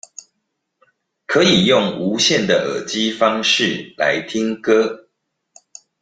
[1.27, 5.09] 可以用無線的耳機方式來聽歌